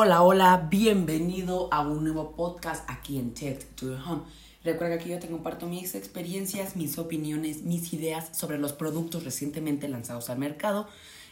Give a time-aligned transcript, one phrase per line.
[0.00, 4.22] Hola, hola, bienvenido a un nuevo podcast aquí en Tech to Your Home.
[4.62, 9.24] Recuerda que aquí yo te comparto mis experiencias, mis opiniones, mis ideas sobre los productos
[9.24, 10.86] recientemente lanzados al mercado,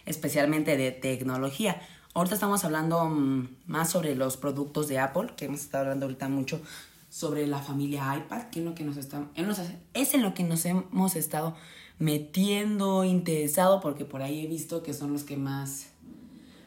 [0.04, 1.80] especialmente de tecnología.
[2.12, 6.28] Ahorita estamos hablando mm, más sobre los productos de Apple, que hemos estado hablando ahorita
[6.28, 6.60] mucho
[7.08, 11.14] sobre la familia iPad, que es, lo que nos es en lo que nos hemos
[11.14, 11.54] estado
[12.00, 15.92] metiendo, interesado, porque por ahí he visto que son los que más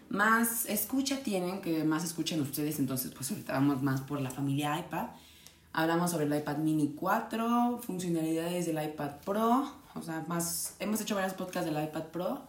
[0.09, 4.79] más escucha tienen, que más escuchan ustedes, entonces pues ahorita vamos más por la familia
[4.79, 5.07] iPad.
[5.71, 11.15] Hablamos sobre el iPad mini 4, funcionalidades del iPad Pro, o sea, más, hemos hecho
[11.15, 12.41] varios podcasts del iPad Pro,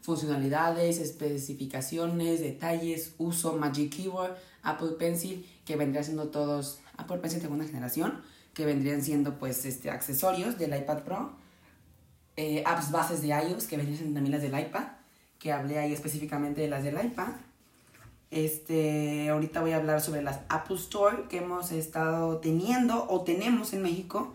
[0.00, 7.66] funcionalidades, especificaciones, detalles, uso, Magic Keyboard, Apple Pencil, que vendrían siendo todos, Apple Pencil segunda
[7.66, 8.22] generación,
[8.54, 11.32] que vendrían siendo pues este, accesorios del iPad Pro,
[12.36, 14.84] eh, apps bases de iOS, que vendrían siendo también las del iPad,
[15.44, 17.28] que hablé ahí específicamente de las del iPad.
[18.30, 23.74] Este, ahorita voy a hablar sobre las Apple Store que hemos estado teniendo o tenemos
[23.74, 24.32] en México,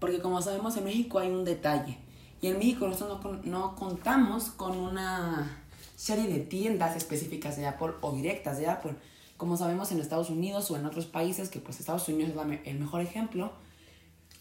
[0.00, 1.98] porque como sabemos en México hay un detalle.
[2.40, 5.62] Y en México nosotros no, no contamos con una
[5.94, 8.96] serie de tiendas específicas de Apple o directas de Apple.
[9.36, 12.80] Como sabemos en Estados Unidos o en otros países, que pues Estados Unidos es el
[12.80, 13.52] mejor ejemplo,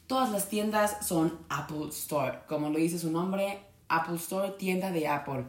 [0.08, 2.40] todas las tiendas son Apple Store.
[2.48, 5.46] Como lo dice su nombre, Apple Store, tienda de Apple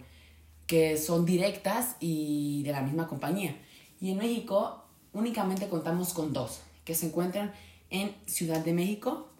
[0.68, 3.56] que son directas y de la misma compañía.
[4.00, 7.52] Y en México únicamente contamos con dos, que se encuentran
[7.90, 9.30] en Ciudad de México,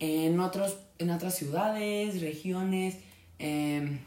[0.00, 2.98] en, otros, en otras ciudades, regiones,
[3.38, 4.00] em,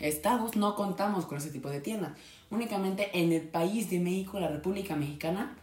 [0.00, 2.12] estados, no contamos con ese tipo de tiendas.
[2.50, 5.58] Únicamente en el país de México, la República Mexicana,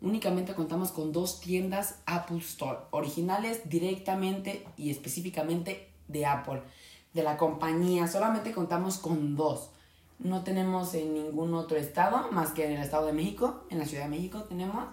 [0.00, 6.62] únicamente contamos con dos tiendas Apple Store, originales directamente y específicamente de Apple,
[7.12, 8.06] de la compañía.
[8.06, 9.70] Solamente contamos con dos.
[10.18, 13.84] No tenemos en ningún otro estado, más que en el Estado de México, en la
[13.84, 14.86] Ciudad de México tenemos.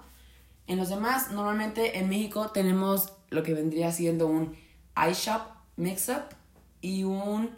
[0.67, 4.55] En los demás, normalmente en México tenemos lo que vendría siendo un
[5.09, 5.41] iShop
[5.75, 6.23] Mixup
[6.81, 7.49] y un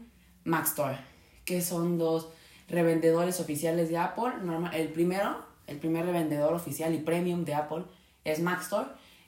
[0.44, 0.98] Mac Store,
[1.44, 2.30] que son dos
[2.68, 4.34] revendedores oficiales de Apple.
[4.44, 7.84] Normal, el primero, el primer revendedor oficial y premium de Apple
[8.24, 8.88] es Mac Store,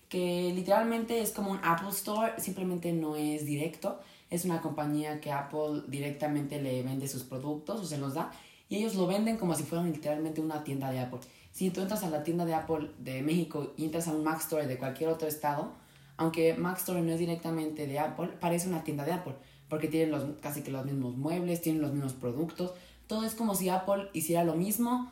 [0.09, 5.31] que literalmente es como un Apple Store, simplemente no es directo es una compañía que
[5.31, 8.31] Apple directamente le vende sus productos o se los da
[8.69, 11.19] y ellos lo venden como si fueran literalmente una tienda de Apple.
[11.51, 14.39] Si tú entras a la tienda de Apple de México y entras a un Mac
[14.41, 15.71] Store de cualquier otro estado,
[16.17, 19.35] aunque Mac Store no es directamente de Apple, parece una tienda de Apple,
[19.69, 22.73] porque tienen los, casi que los mismos muebles, tienen los mismos productos,
[23.07, 25.11] todo es como si Apple hiciera lo mismo,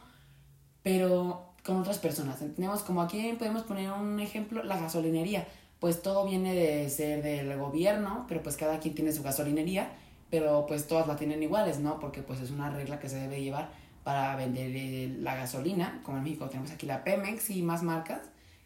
[0.83, 2.39] pero con otras personas.
[2.55, 5.47] Tenemos como aquí podemos poner un ejemplo, la gasolinería
[5.85, 9.91] pues todo viene de ser del gobierno, pero pues cada quien tiene su gasolinería,
[10.31, 11.99] pero pues todas la tienen iguales, ¿no?
[11.99, 13.69] Porque pues es una regla que se debe llevar
[14.03, 18.21] para vender eh, la gasolina, como en México tenemos aquí la Pemex y más marcas,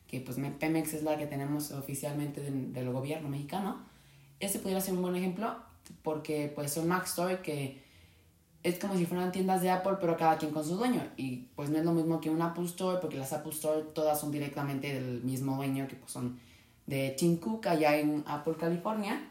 [0.08, 3.84] que pues Pemex es la que tenemos oficialmente del gobierno mexicano.
[4.40, 5.58] Este pudiera ser un buen ejemplo
[6.04, 7.84] porque pues son Mac Store que
[8.64, 11.04] es como si fueran tiendas de Apple, pero cada quien con su dueño.
[11.18, 14.18] Y pues no es lo mismo que un Apple Store, porque las Apple Store todas
[14.18, 16.40] son directamente del mismo dueño, que pues son
[16.90, 19.22] de Tim Cook allá en Apple, California,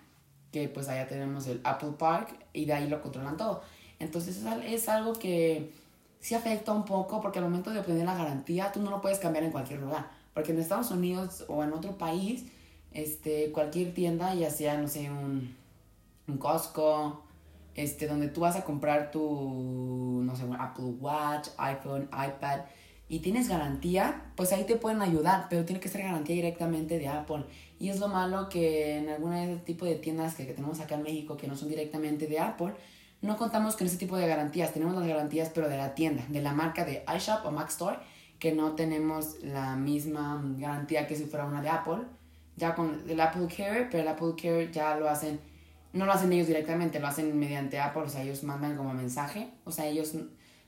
[0.52, 3.62] que pues allá tenemos el Apple Park y de ahí lo controlan todo.
[3.98, 5.72] Entonces es algo que
[6.20, 9.18] sí afecta un poco porque al momento de obtener la garantía tú no lo puedes
[9.18, 10.08] cambiar en cualquier lugar.
[10.34, 12.44] Porque en Estados Unidos o en otro país,
[12.92, 15.52] este, cualquier tienda, ya sea, no sé, un,
[16.28, 17.24] un Costco,
[17.74, 22.60] este, donde tú vas a comprar tu, no sé, un Apple Watch, iPhone, iPad,
[23.08, 27.08] y tienes garantía, pues ahí te pueden ayudar, pero tiene que ser garantía directamente de
[27.08, 27.44] Apple.
[27.80, 31.36] Y es lo malo que en algún tipo de tiendas que, tenemos acá en México
[31.36, 32.74] que no son directamente de Apple,
[33.22, 34.72] no contamos con ese tipo de garantías.
[34.72, 37.98] Tenemos las garantías, pero de la tienda, de la marca de iShop o Mac Store,
[38.38, 42.02] que no tenemos la misma garantía que si fuera una de Apple.
[42.56, 45.40] Ya con el Apple Care, pero el Apple Care ya lo hacen,
[45.92, 49.50] no lo hacen ellos directamente, lo hacen mediante Apple, o sea, ellos mandan como mensaje,
[49.64, 50.12] o sea, ellos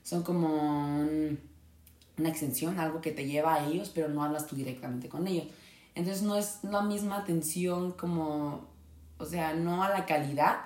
[0.03, 1.50] son como un
[2.17, 5.45] una extensión, algo que te lleva a ellos, pero no hablas tú directamente con ellos.
[5.95, 8.67] Entonces no es la misma atención como,
[9.17, 10.57] o sea, no a la calidad,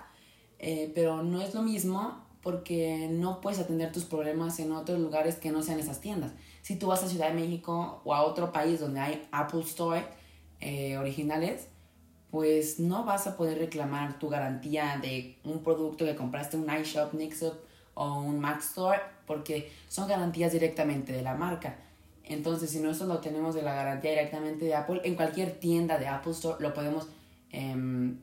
[0.60, 5.36] eh, pero no es lo mismo porque no puedes atender tus problemas en otros lugares
[5.36, 6.32] que no sean esas tiendas.
[6.62, 10.06] Si tú vas a Ciudad de México o a otro país donde hay Apple Store
[10.60, 11.68] eh, originales,
[12.30, 16.78] pues no vas a poder reclamar tu garantía de un producto que compraste en un
[16.78, 17.56] iShop, Nixup
[17.96, 21.78] o un Mac Store porque son garantías directamente de la marca.
[22.24, 26.08] Entonces, si nosotros lo tenemos de la garantía directamente de Apple, en cualquier tienda de
[26.08, 27.08] Apple Store lo podemos
[27.52, 28.18] em,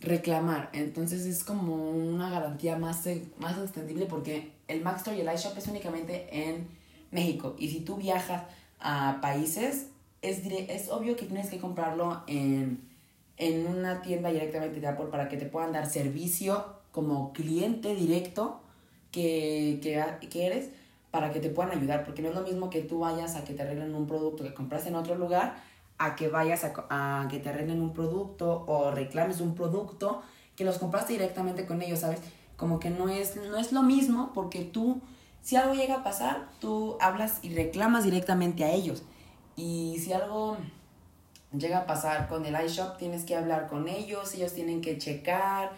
[0.00, 0.70] reclamar.
[0.72, 3.04] Entonces, es como una garantía más,
[3.38, 6.68] más extendible porque el Mac Store y el iShop es únicamente en
[7.10, 7.56] México.
[7.58, 8.44] Y si tú viajas
[8.78, 9.88] a países,
[10.22, 12.80] es, es obvio que tienes que comprarlo en,
[13.36, 18.60] en una tienda directamente de Apple para que te puedan dar servicio como cliente directo
[19.10, 20.70] que, que, eres
[21.10, 23.54] para que te puedan ayudar, porque no es lo mismo que tú vayas a que
[23.54, 25.56] te arreglen un producto que compraste en otro lugar,
[25.98, 30.22] a que vayas a, a, que te arreglen un producto o reclames un producto
[30.54, 32.20] que los compraste directamente con ellos, ¿sabes?
[32.56, 35.00] Como que no es, no es lo mismo porque tú,
[35.40, 39.04] si algo llega a pasar, tú hablas y reclamas directamente a ellos.
[39.56, 40.56] Y si algo
[41.56, 45.72] llega a pasar con el iShop, tienes que hablar con ellos, ellos tienen que checar.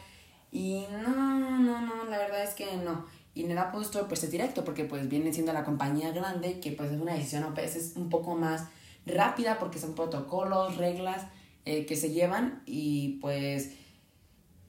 [0.51, 3.05] Y no, no, no, la verdad es que no.
[3.35, 6.61] Y en el Apple Store pues es directo porque pues viene siendo la compañía grande
[6.61, 8.65] que pues es una decisión a veces un poco más
[9.07, 11.27] rápida porque son protocolos, reglas
[11.65, 13.73] eh, que se llevan y pues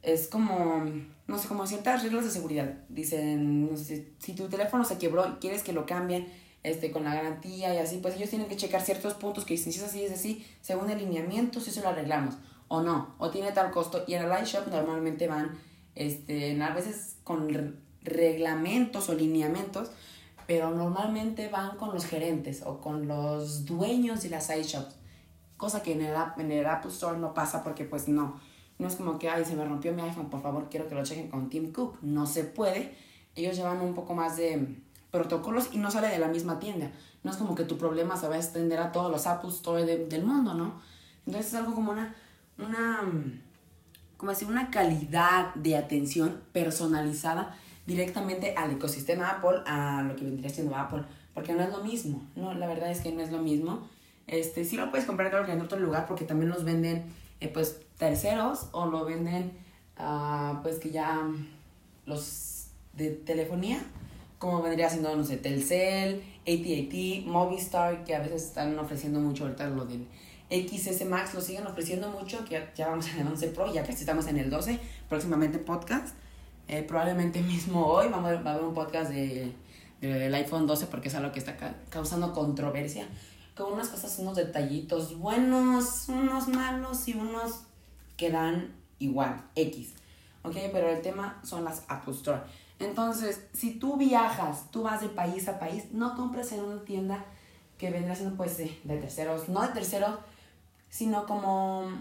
[0.02, 0.84] es como,
[1.28, 2.80] no sé, como ciertas reglas de seguridad.
[2.90, 6.28] Dicen, no sé, si tu teléfono se quebró y quieres que lo cambien
[6.64, 9.72] este, con la garantía y así, pues ellos tienen que checar ciertos puntos que dicen
[9.74, 12.36] si es así, es así, según el lineamiento, si se lo arreglamos
[12.68, 14.04] o no, o tiene tal costo.
[14.08, 15.58] Y en el iShop normalmente van,
[15.96, 17.50] este, a veces con
[18.04, 19.92] reglamentos o lineamientos,
[20.48, 24.96] pero normalmente van con los gerentes o con los dueños de las iShops,
[25.58, 28.40] cosa que en el, Apple Store no pasa porque pues no,
[28.80, 31.04] no es como que, ay, se me rompió mi iPhone, por favor, quiero que lo
[31.04, 32.00] chequen con Tim Cook.
[32.02, 32.96] No se puede.
[33.36, 34.76] Ellos llevan un poco más de
[35.12, 36.92] protocolos y no sale de la misma tienda.
[37.24, 39.86] No es como que tu problema se va a extender a todos los Apple Store
[39.86, 40.82] del mundo, ¿no?
[41.28, 42.16] Entonces es algo como una,
[42.58, 43.02] una,
[44.18, 47.56] como decir, una calidad de atención personalizada
[47.86, 52.28] directamente al ecosistema Apple, a lo que vendría siendo Apple, porque no es lo mismo,
[52.36, 53.88] no, la verdad es que no es lo mismo.
[54.28, 57.04] Este, sí lo puedes comprar claro que en otro lugar porque también los venden
[57.42, 59.52] eh, pues terceros o lo venden
[60.00, 61.28] uh, pues que ya
[62.06, 63.84] los de telefonía
[64.38, 69.68] como vendría siendo no sé Telcel, AT&T, Movistar que a veces están ofreciendo mucho ahorita
[69.68, 70.08] lo del
[70.50, 74.00] XS Max lo siguen ofreciendo mucho que ya, vamos en el 11 Pro ya casi
[74.00, 74.80] estamos en el 12
[75.10, 76.16] próximamente podcast
[76.72, 79.54] eh, probablemente mismo hoy va a haber un podcast de,
[80.00, 81.58] del iPhone 12 porque es algo que está
[81.90, 83.08] causando controversia
[83.56, 87.64] con unas cosas, unos detallitos buenos, unos malos y unos
[88.16, 89.96] que dan igual, X.
[90.44, 90.56] ¿Ok?
[90.72, 92.42] Pero el tema son las Apple Store.
[92.80, 97.26] Entonces, si tú viajas, tú vas de país a país, no compres en una tienda
[97.78, 100.16] que vendrá siendo pues de, terceros, no de terceros,
[100.90, 101.92] sino como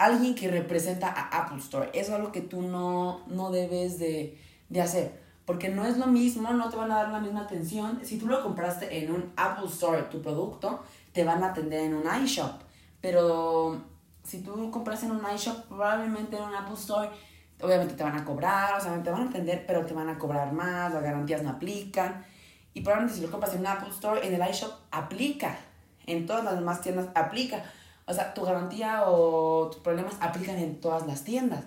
[0.00, 1.90] alguien que representa a Apple Store.
[1.92, 4.38] Eso es algo que tú no, no debes de,
[4.70, 5.20] de hacer.
[5.44, 8.00] Porque no es lo mismo, no te van a dar la misma atención.
[8.02, 10.82] Si tú lo compraste en un Apple Store, tu producto,
[11.12, 12.62] te van a atender en un iShop.
[13.02, 13.82] Pero
[14.24, 17.10] si tú compras en un iShop, probablemente en un Apple Store,
[17.60, 20.18] obviamente te van a cobrar, o sea, te van a atender, pero te van a
[20.18, 22.24] cobrar más, las garantías no aplican.
[22.72, 25.58] Y probablemente si lo compras en un Apple Store, en el iShop aplica.
[26.06, 27.64] En todas las demás tiendas aplica.
[28.10, 31.64] O sea, tu garantía o tus problemas aplican en todas las tiendas.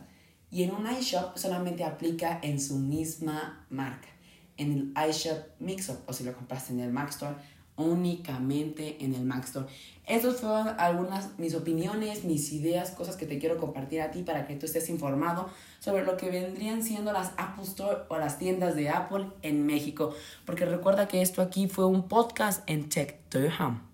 [0.52, 4.10] Y en un iShop solamente aplica en su misma marca.
[4.58, 7.36] En el iShop Mixup o si lo compraste en el Mac Store,
[7.78, 9.68] únicamente en el Mac Store.
[10.06, 14.46] Estas fueron algunas mis opiniones, mis ideas, cosas que te quiero compartir a ti para
[14.46, 15.50] que tú estés informado
[15.80, 20.14] sobre lo que vendrían siendo las Apple Store o las tiendas de Apple en México.
[20.46, 23.93] Porque recuerda que esto aquí fue un podcast en Tech to Your Home.